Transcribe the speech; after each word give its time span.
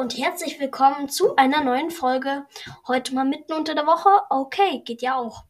und 0.00 0.16
herzlich 0.16 0.58
willkommen 0.58 1.08
zu 1.08 1.36
einer 1.36 1.62
neuen 1.62 1.90
Folge. 1.90 2.46
Heute 2.88 3.14
mal 3.14 3.24
mitten 3.24 3.52
unter 3.52 3.74
der 3.74 3.86
Woche. 3.86 4.08
Okay, 4.30 4.82
geht 4.84 5.02
ja 5.02 5.16
auch. 5.16 5.44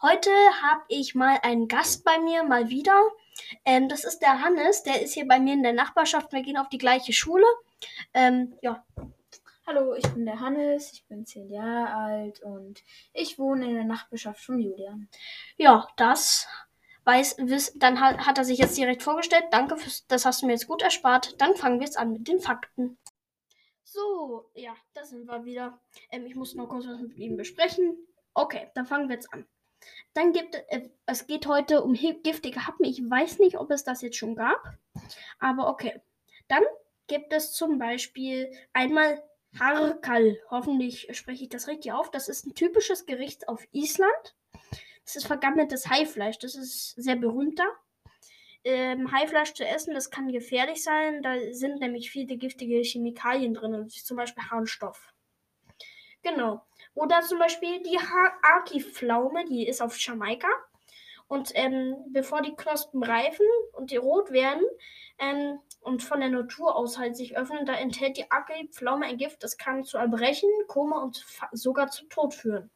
Heute 0.00 0.30
habe 0.62 0.82
ich 0.88 1.14
mal 1.14 1.38
einen 1.42 1.68
Gast 1.68 2.02
bei 2.02 2.18
mir, 2.18 2.44
mal 2.44 2.70
wieder. 2.70 2.98
Ähm, 3.64 3.88
das 3.88 4.04
ist 4.04 4.20
der 4.20 4.42
Hannes, 4.42 4.84
der 4.84 5.02
ist 5.02 5.12
hier 5.14 5.28
bei 5.28 5.38
mir 5.38 5.54
in 5.54 5.62
der 5.62 5.72
Nachbarschaft. 5.72 6.32
Wir 6.32 6.42
gehen 6.42 6.56
auf 6.56 6.68
die 6.70 6.78
gleiche 6.78 7.12
Schule. 7.12 7.44
Ähm, 8.14 8.54
ja. 8.62 8.84
Hallo, 9.66 9.94
ich 9.94 10.06
bin 10.08 10.24
der 10.24 10.40
Hannes, 10.40 10.92
ich 10.92 11.04
bin 11.06 11.26
zehn 11.26 11.50
Jahre 11.50 11.92
alt 11.92 12.40
und 12.40 12.82
ich 13.12 13.38
wohne 13.38 13.68
in 13.68 13.74
der 13.74 13.84
Nachbarschaft 13.84 14.40
von 14.40 14.58
Julian. 14.58 15.08
Ja, 15.56 15.88
das 15.96 16.48
weiß, 17.04 17.36
wiss, 17.38 17.72
dann 17.76 18.00
hat, 18.00 18.26
hat 18.26 18.38
er 18.38 18.44
sich 18.44 18.58
jetzt 18.58 18.76
direkt 18.76 19.02
vorgestellt. 19.02 19.44
Danke, 19.50 19.76
fürs, 19.76 20.06
das 20.06 20.24
hast 20.24 20.42
du 20.42 20.46
mir 20.46 20.52
jetzt 20.52 20.66
gut 20.66 20.82
erspart. 20.82 21.40
Dann 21.40 21.54
fangen 21.54 21.80
wir 21.80 21.86
jetzt 21.86 21.98
an 21.98 22.12
mit 22.12 22.28
den 22.28 22.40
Fakten. 22.40 22.98
So, 23.84 24.50
ja, 24.54 24.74
da 24.94 25.04
sind 25.04 25.26
wir 25.26 25.44
wieder. 25.44 25.80
Ähm, 26.10 26.26
ich 26.26 26.36
muss 26.36 26.54
noch 26.54 26.68
kurz 26.68 26.86
was 26.86 27.00
mit 27.00 27.16
ihm 27.16 27.36
besprechen. 27.36 27.96
Okay, 28.34 28.70
dann 28.74 28.86
fangen 28.86 29.08
wir 29.08 29.16
jetzt 29.16 29.32
an. 29.32 29.46
Dann 30.14 30.32
gibt 30.32 30.54
äh, 30.68 30.88
es 31.06 31.26
geht 31.26 31.46
heute 31.46 31.82
um 31.82 31.94
giftige 31.94 32.66
Happen. 32.66 32.84
Ich 32.84 33.02
weiß 33.02 33.38
nicht, 33.38 33.58
ob 33.58 33.70
es 33.70 33.82
das 33.82 34.02
jetzt 34.02 34.16
schon 34.16 34.36
gab, 34.36 34.78
aber 35.38 35.68
okay. 35.68 36.00
Dann 36.48 36.62
gibt 37.06 37.32
es 37.32 37.52
zum 37.52 37.78
Beispiel 37.78 38.52
einmal 38.72 39.22
Harkal. 39.58 40.38
Hoffentlich 40.50 41.08
spreche 41.16 41.44
ich 41.44 41.48
das 41.48 41.66
richtig 41.66 41.92
auf. 41.92 42.10
Das 42.10 42.28
ist 42.28 42.46
ein 42.46 42.54
typisches 42.54 43.06
Gericht 43.06 43.48
auf 43.48 43.66
Island. 43.72 44.36
Das 45.04 45.16
ist 45.16 45.26
vergammeltes 45.26 45.88
Haifleisch. 45.88 46.38
Das 46.38 46.54
ist 46.54 46.94
sehr 46.96 47.16
berühmt 47.16 47.58
da 47.58 47.66
ähm, 48.64 49.10
Haifleisch 49.10 49.54
zu 49.54 49.66
essen, 49.66 49.94
das 49.94 50.10
kann 50.10 50.32
gefährlich 50.32 50.82
sein. 50.82 51.22
Da 51.22 51.34
sind 51.52 51.80
nämlich 51.80 52.10
viele 52.10 52.36
giftige 52.36 52.80
Chemikalien 52.82 53.54
drin, 53.54 53.88
zum 53.88 54.16
Beispiel 54.16 54.44
Harnstoff. 54.50 55.12
Genau. 56.22 56.62
Oder 56.94 57.22
zum 57.22 57.38
Beispiel 57.38 57.82
die 57.82 57.98
Aki-Pflaume, 58.42 59.46
die 59.46 59.66
ist 59.66 59.80
auf 59.80 59.98
Jamaika. 59.98 60.48
Und 61.28 61.52
ähm, 61.54 61.96
bevor 62.08 62.42
die 62.42 62.54
Knospen 62.56 63.02
reifen 63.04 63.46
und 63.72 63.92
die 63.92 63.96
rot 63.96 64.32
werden 64.32 64.64
ähm, 65.18 65.60
und 65.80 66.02
von 66.02 66.18
der 66.18 66.28
Natur 66.28 66.74
aus 66.74 66.98
halt 66.98 67.16
sich 67.16 67.38
öffnen, 67.38 67.64
da 67.64 67.74
enthält 67.74 68.16
die 68.16 68.28
Aki-Pflaume 68.28 69.06
ein 69.06 69.16
Gift, 69.16 69.42
das 69.44 69.56
kann 69.56 69.84
zu 69.84 69.96
Erbrechen, 69.96 70.50
Koma 70.66 71.00
und 71.00 71.24
sogar 71.52 71.88
zum 71.88 72.08
Tod 72.08 72.34
führen. 72.34 72.70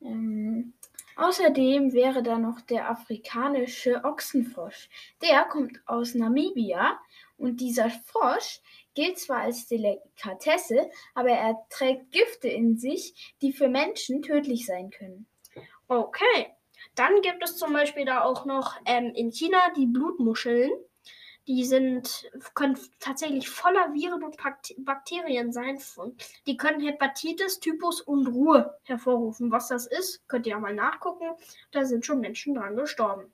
Ähm, 0.00 0.74
Außerdem 1.18 1.94
wäre 1.94 2.22
da 2.22 2.38
noch 2.38 2.60
der 2.60 2.88
afrikanische 2.88 4.04
Ochsenfrosch. 4.04 4.88
Der 5.20 5.46
kommt 5.46 5.80
aus 5.84 6.14
Namibia 6.14 6.96
und 7.36 7.60
dieser 7.60 7.90
Frosch 7.90 8.60
gilt 8.94 9.18
zwar 9.18 9.40
als 9.40 9.66
Delikatesse, 9.66 10.88
aber 11.14 11.30
er 11.30 11.56
trägt 11.70 12.12
Gifte 12.12 12.46
in 12.46 12.78
sich, 12.78 13.34
die 13.42 13.52
für 13.52 13.68
Menschen 13.68 14.22
tödlich 14.22 14.64
sein 14.64 14.90
können. 14.90 15.26
Okay, 15.88 16.54
dann 16.94 17.20
gibt 17.20 17.42
es 17.42 17.56
zum 17.56 17.72
Beispiel 17.72 18.04
da 18.04 18.22
auch 18.22 18.44
noch 18.44 18.76
ähm, 18.86 19.12
in 19.12 19.32
China 19.32 19.58
die 19.76 19.86
Blutmuscheln. 19.86 20.70
Die 21.48 21.64
sind, 21.64 22.30
können 22.52 22.78
tatsächlich 23.00 23.48
voller 23.48 23.94
Viren 23.94 24.22
und 24.22 24.36
Bakterien 24.84 25.50
sein. 25.50 25.78
Die 26.46 26.58
können 26.58 26.82
Hepatitis, 26.82 27.58
Typhus 27.58 28.02
und 28.02 28.26
Ruhe 28.26 28.78
hervorrufen. 28.82 29.50
Was 29.50 29.68
das 29.68 29.86
ist, 29.86 30.28
könnt 30.28 30.46
ihr 30.46 30.52
ja 30.52 30.58
mal 30.58 30.74
nachgucken. 30.74 31.24
Da 31.70 31.86
sind 31.86 32.04
schon 32.04 32.20
Menschen 32.20 32.54
dran 32.54 32.76
gestorben. 32.76 33.32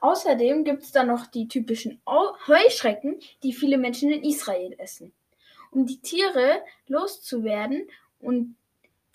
Außerdem 0.00 0.62
gibt 0.62 0.84
es 0.84 0.92
da 0.92 1.02
noch 1.02 1.26
die 1.26 1.48
typischen 1.48 2.00
Heuschrecken, 2.06 3.18
die 3.42 3.52
viele 3.52 3.76
Menschen 3.76 4.12
in 4.12 4.22
Israel 4.22 4.76
essen. 4.78 5.12
Um 5.72 5.84
die 5.84 6.00
Tiere 6.00 6.62
loszuwerden 6.86 7.88
und 8.20 8.54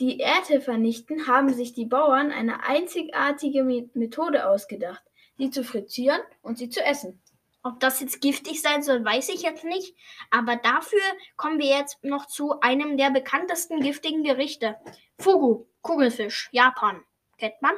die 0.02 0.18
Erde 0.19 0.59
vernichten, 0.59 1.28
haben 1.28 1.53
sich 1.53 1.72
die 1.72 1.85
Bauern 1.85 2.34
eine 2.34 2.66
einzigartige 2.66 3.63
Methode 3.94 4.50
ausgedacht 4.50 5.02
sie 5.38 5.50
zu 5.50 5.64
frittieren 5.64 6.22
und 6.42 6.58
sie 6.58 6.70
zu 6.70 6.84
essen. 6.84 7.22
Ob 7.64 7.80
das 7.80 8.02
jetzt 8.02 8.20
giftig 8.20 8.62
sein 8.62 8.84
soll, 8.84 9.06
weiß 9.06 9.30
ich 9.30 9.42
jetzt 9.42 9.64
nicht. 9.64 9.96
Aber 10.32 10.58
dafür 10.58 11.02
kommen 11.38 11.60
wir 11.60 11.68
jetzt 11.78 12.04
noch 12.04 12.28
zu 12.28 12.60
einem 12.60 12.98
der 12.98 13.10
bekanntesten 13.10 13.80
giftigen 13.80 14.24
Gerichte. 14.24 14.76
Fugu, 15.18 15.66
Kugelfisch, 15.82 16.50
Japan. 16.52 17.04
Kennt 17.38 17.62
man? 17.62 17.74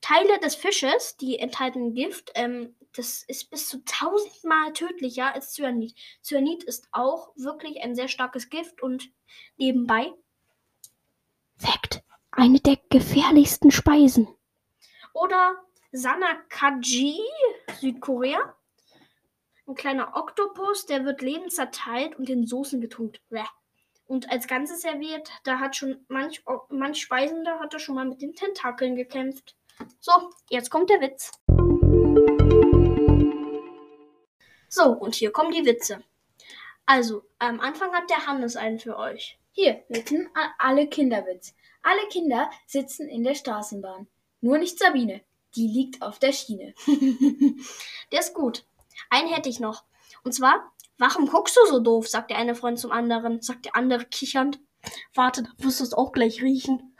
Teile 0.00 0.38
des 0.40 0.54
Fisches, 0.54 1.16
die 1.16 1.38
enthalten 1.38 1.94
Gift, 1.94 2.32
ähm, 2.34 2.74
das 2.94 3.22
ist 3.22 3.50
bis 3.50 3.68
zu 3.68 3.84
tausendmal 3.84 4.72
tödlicher 4.72 5.34
als 5.34 5.52
Cyanid. 5.52 5.94
Cyanid 6.22 6.64
ist 6.64 6.88
auch 6.92 7.32
wirklich 7.36 7.82
ein 7.82 7.94
sehr 7.94 8.08
starkes 8.08 8.50
Gift 8.50 8.82
und 8.82 9.10
nebenbei 9.56 10.12
Fakt, 11.56 12.02
eine 12.32 12.58
der 12.58 12.76
gefährlichsten 12.90 13.70
Speisen. 13.70 14.26
Oder 15.12 15.62
Sanakaji, 15.94 17.20
Südkorea. 17.80 18.56
Ein 19.66 19.74
kleiner 19.74 20.16
Oktopus, 20.16 20.86
der 20.86 21.04
wird 21.04 21.20
lebend 21.20 21.52
zerteilt 21.52 22.18
und 22.18 22.30
in 22.30 22.46
Soßen 22.46 22.80
getunkt. 22.80 23.20
Und 24.06 24.30
als 24.30 24.46
Ganzes 24.46 24.80
serviert, 24.80 25.30
da 25.44 25.60
hat 25.60 25.76
schon 25.76 26.04
manch, 26.08 26.42
manch 26.70 27.00
Speisender 27.00 27.60
hat 27.60 27.74
er 27.74 27.78
schon 27.78 27.94
mal 27.94 28.06
mit 28.06 28.22
den 28.22 28.34
Tentakeln 28.34 28.96
gekämpft. 28.96 29.54
So, 30.00 30.12
jetzt 30.48 30.70
kommt 30.70 30.88
der 30.88 31.02
Witz. 31.02 31.30
So, 34.68 34.84
und 34.92 35.14
hier 35.14 35.30
kommen 35.30 35.52
die 35.52 35.66
Witze. 35.66 36.02
Also, 36.86 37.22
am 37.38 37.60
Anfang 37.60 37.92
hat 37.92 38.08
der 38.08 38.26
Hannes 38.26 38.56
einen 38.56 38.78
für 38.78 38.96
euch. 38.96 39.38
Hier, 39.50 39.84
Witten, 39.90 40.30
alle 40.58 40.88
Kinderwitz. 40.88 41.54
Alle 41.82 42.08
Kinder 42.08 42.50
sitzen 42.66 43.08
in 43.08 43.24
der 43.24 43.34
Straßenbahn. 43.34 44.08
Nur 44.40 44.56
nicht 44.56 44.78
Sabine. 44.78 45.20
Die 45.54 45.66
liegt 45.66 46.02
auf 46.02 46.18
der 46.18 46.32
Schiene. 46.32 46.74
der 48.12 48.20
ist 48.20 48.34
gut. 48.34 48.64
Einen 49.10 49.28
hätte 49.28 49.48
ich 49.48 49.60
noch. 49.60 49.84
Und 50.24 50.32
zwar, 50.32 50.72
warum 50.98 51.26
guckst 51.28 51.56
du 51.56 51.66
so 51.66 51.80
doof? 51.80 52.08
sagt 52.08 52.30
der 52.30 52.38
eine 52.38 52.54
Freund 52.54 52.78
zum 52.78 52.92
anderen, 52.92 53.42
sagt 53.42 53.66
der 53.66 53.76
andere 53.76 54.04
kichernd. 54.06 54.60
Warte, 55.14 55.42
da 55.42 55.50
wirst 55.58 55.80
du 55.80 55.84
es 55.84 55.94
auch 55.94 56.12
gleich 56.12 56.42
riechen. 56.42 56.96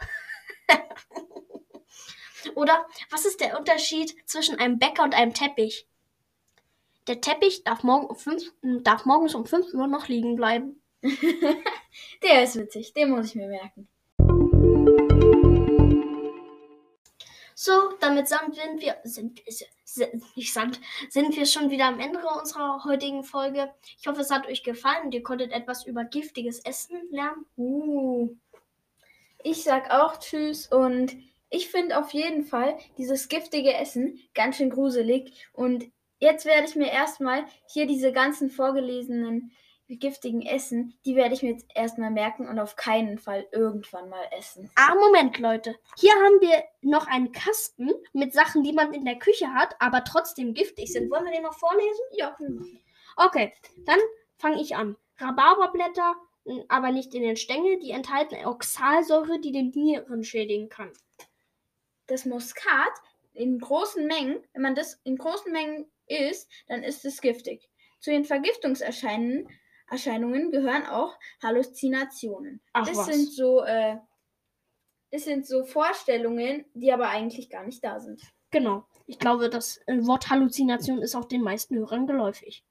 Oder 2.55 2.87
was 3.11 3.25
ist 3.25 3.41
der 3.41 3.59
Unterschied 3.59 4.15
zwischen 4.29 4.59
einem 4.59 4.79
Bäcker 4.79 5.05
und 5.05 5.15
einem 5.15 5.35
Teppich? 5.35 5.87
Der 7.09 7.21
Teppich 7.21 7.65
darf, 7.65 7.83
morgen 7.83 8.07
um 8.07 8.17
fünf, 8.17 8.53
darf 8.63 9.05
morgens 9.07 9.35
um 9.35 9.45
5 9.45 9.75
Uhr 9.75 9.87
noch 9.89 10.09
liegen 10.09 10.37
bleiben. 10.37 10.81
der 12.23 12.45
ist 12.45 12.57
witzig, 12.57 12.93
den 12.93 13.11
muss 13.11 13.27
ich 13.27 13.35
mir 13.35 13.49
merken. 13.49 13.89
So, 17.65 17.93
damit 18.01 18.27
sind 18.27 18.81
wir, 18.81 18.97
sind, 19.05 19.41
sind, 19.85 20.37
nicht 20.37 20.53
Sand, 20.53 20.81
sind 21.11 21.37
wir 21.37 21.47
schon 21.47 21.71
wieder 21.71 21.85
am 21.85 22.01
Ende 22.01 22.19
unserer 22.37 22.83
heutigen 22.83 23.23
Folge. 23.23 23.73
Ich 24.01 24.09
hoffe, 24.09 24.23
es 24.23 24.33
hat 24.33 24.49
euch 24.49 24.65
gefallen 24.65 25.05
und 25.05 25.15
ihr 25.15 25.23
konntet 25.23 25.53
etwas 25.53 25.87
über 25.87 26.03
giftiges 26.03 26.59
Essen 26.65 27.01
lernen. 27.13 27.47
Uh. 27.57 28.35
Ich 29.45 29.63
sag 29.63 29.93
auch 29.93 30.19
Tschüss 30.19 30.67
und 30.67 31.17
ich 31.51 31.71
finde 31.71 31.99
auf 31.99 32.13
jeden 32.13 32.43
Fall 32.43 32.77
dieses 32.99 33.29
giftige 33.29 33.75
Essen 33.75 34.19
ganz 34.35 34.57
schön 34.57 34.71
gruselig. 34.71 35.33
Und 35.53 35.85
jetzt 36.19 36.45
werde 36.47 36.67
ich 36.67 36.75
mir 36.75 36.91
erstmal 36.91 37.45
hier 37.69 37.87
diese 37.87 38.11
ganzen 38.11 38.51
vorgelesenen 38.51 39.53
giftigen 39.99 40.43
Essen, 40.43 40.99
die 41.05 41.17
werde 41.17 41.35
ich 41.35 41.43
mir 41.43 41.53
jetzt 41.53 41.67
erstmal 41.75 42.11
merken 42.11 42.49
und 42.49 42.59
auf 42.59 42.77
keinen 42.77 43.19
Fall 43.19 43.47
irgendwann 43.53 44.09
mal 44.09 44.25
essen. 44.37 44.71
Ah, 44.77 44.95
Moment, 44.95 45.39
Leute. 45.39 45.77
Hier 45.99 46.13
haben 46.13 46.41
wir 46.41 46.65
noch 46.81 47.07
einen 47.07 47.33
Kasten 47.33 47.91
mit 48.13 48.33
Sachen, 48.33 48.63
die 48.63 48.73
man 48.73 48.93
in 48.93 49.05
der 49.05 49.19
Küche 49.19 49.53
hat, 49.53 49.75
aber 49.79 50.05
trotzdem 50.05 50.55
giftig 50.55 50.93
sind. 50.93 51.11
Wollen 51.11 51.25
wir 51.25 51.33
den 51.33 51.43
noch 51.43 51.59
vorlesen? 51.59 52.05
Ja. 52.13 52.37
Okay, 53.17 53.53
dann 53.85 53.99
fange 54.39 54.61
ich 54.61 54.77
an. 54.77 54.97
Rhabarberblätter, 55.19 56.17
aber 56.69 56.91
nicht 56.91 57.15
in 57.15 57.23
den 57.23 57.37
Stängel, 57.37 57.79
die 57.79 57.91
enthalten 57.91 58.45
Oxalsäure, 58.47 59.41
die 59.41 59.53
den 59.53 59.71
Nieren 59.71 60.25
schädigen 60.25 60.69
kann. 60.69 60.93
Das 62.07 62.25
Muskat 62.25 62.93
in 63.35 63.59
großen 63.59 64.07
Mengen, 64.07 64.43
wenn 64.53 64.63
man 64.63 64.75
das 64.75 65.01
in 65.05 65.17
großen 65.17 65.53
Mengen 65.53 65.91
isst, 66.07 66.51
dann 66.67 66.83
ist 66.83 67.05
es 67.05 67.21
giftig. 67.21 67.69
Zu 68.01 68.11
den 68.11 68.25
Vergiftungserscheinungen 68.25 69.49
Erscheinungen 69.93 70.51
gehören 70.51 70.87
auch 70.87 71.17
Halluzinationen. 71.43 72.61
Ach, 72.73 72.87
das 72.87 72.97
was. 72.97 73.07
sind 73.07 73.31
so, 73.31 73.63
äh, 73.63 73.99
das 75.11 75.25
sind 75.25 75.47
so 75.47 75.65
Vorstellungen, 75.65 76.65
die 76.75 76.93
aber 76.93 77.09
eigentlich 77.09 77.51
gar 77.51 77.65
nicht 77.65 77.85
da 77.85 78.01
sind. 78.01 78.21
Genau. 78.51 78.85
Ich 79.07 79.19
glaube, 79.19 79.51
das 79.51 79.79
äh, 79.87 80.05
Wort 80.07 80.31
Halluzination 80.31 80.99
ist 81.03 81.15
auch 81.15 81.27
den 81.27 81.43
meisten 81.43 81.77
Hörern 81.77 82.07
geläufig. 82.07 82.65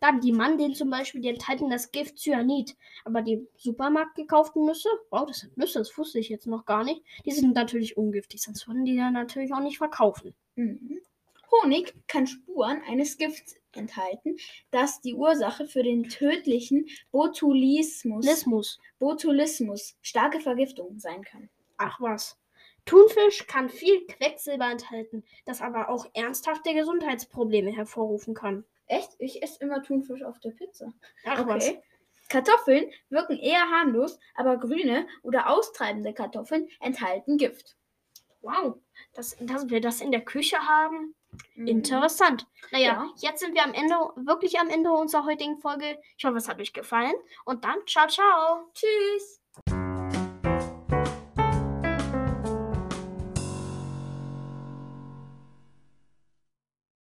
Dann 0.00 0.20
die 0.20 0.32
Mandeln 0.32 0.74
zum 0.74 0.90
Beispiel, 0.90 1.20
die 1.20 1.28
enthalten 1.28 1.70
das 1.70 1.90
Gift 1.90 2.18
Cyanid. 2.18 2.76
Aber 3.04 3.22
die 3.22 3.46
Supermarkt 3.56 4.14
gekauften 4.14 4.64
Nüsse, 4.64 4.88
wow, 5.10 5.26
das 5.26 5.40
sind 5.40 5.56
Nüsse, 5.56 5.78
das 5.78 5.96
wusste 5.96 6.18
ich 6.18 6.28
jetzt 6.28 6.46
noch 6.46 6.64
gar 6.64 6.84
nicht, 6.84 7.02
die 7.24 7.32
sind 7.32 7.54
natürlich 7.54 7.96
ungiftig, 7.96 8.42
sonst 8.42 8.66
würden 8.68 8.84
die 8.84 8.96
dann 8.96 9.12
natürlich 9.12 9.52
auch 9.52 9.60
nicht 9.60 9.78
verkaufen. 9.78 10.34
Mhm. 10.56 11.00
Honig 11.50 11.94
kann 12.06 12.26
Spuren 12.26 12.82
eines 12.88 13.16
Gifts 13.16 13.56
enthalten, 13.76 14.36
das 14.70 15.00
die 15.00 15.14
Ursache 15.14 15.66
für 15.66 15.82
den 15.82 16.04
tödlichen 16.04 16.86
Botulismus, 17.10 18.24
Lismus. 18.24 18.78
Botulismus, 18.98 19.96
starke 20.02 20.40
Vergiftung 20.40 20.98
sein 20.98 21.22
kann. 21.22 21.50
Ach 21.76 22.00
was. 22.00 22.38
Thunfisch 22.84 23.46
kann 23.46 23.70
viel 23.70 24.06
Quecksilber 24.06 24.70
enthalten, 24.70 25.24
das 25.46 25.62
aber 25.62 25.88
auch 25.88 26.06
ernsthafte 26.14 26.74
Gesundheitsprobleme 26.74 27.74
hervorrufen 27.74 28.34
kann. 28.34 28.64
Echt? 28.86 29.10
Ich 29.18 29.42
esse 29.42 29.60
immer 29.60 29.82
Thunfisch 29.82 30.22
auf 30.22 30.38
der 30.40 30.50
Pizza. 30.50 30.92
Ach 31.24 31.46
was. 31.46 31.68
Okay. 31.68 31.82
Kartoffeln 32.28 32.90
wirken 33.10 33.38
eher 33.38 33.70
harmlos, 33.70 34.18
aber 34.34 34.58
grüne 34.58 35.06
oder 35.22 35.50
austreibende 35.50 36.12
Kartoffeln 36.12 36.68
enthalten 36.80 37.38
Gift. 37.38 37.76
Wow. 38.40 38.76
Das, 39.14 39.36
dass 39.40 39.70
wir 39.70 39.80
das 39.80 40.00
in 40.00 40.10
der 40.10 40.22
Küche 40.22 40.58
haben. 40.58 41.14
Mhm. 41.54 41.66
Interessant. 41.66 42.46
Naja, 42.72 42.84
Ja. 42.92 43.06
jetzt 43.18 43.40
sind 43.40 43.54
wir 43.54 43.62
am 43.64 43.72
Ende, 43.74 43.94
wirklich 44.16 44.58
am 44.58 44.68
Ende 44.68 44.90
unserer 44.92 45.24
heutigen 45.24 45.58
Folge. 45.58 45.98
Ich 46.16 46.24
hoffe, 46.24 46.36
es 46.36 46.48
hat 46.48 46.60
euch 46.60 46.72
gefallen. 46.72 47.14
Und 47.44 47.64
dann, 47.64 47.76
ciao, 47.86 48.06
ciao. 48.08 48.70
Tschüss. 48.74 49.93